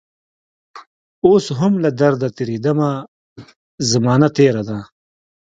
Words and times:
اوس 1.25 1.45
هم 1.59 1.73
له 1.83 1.89
درده 1.99 2.29
تیریدمه 2.37 2.89
زمانه 3.91 4.27
تیره 4.37 4.63
ده 4.69 4.79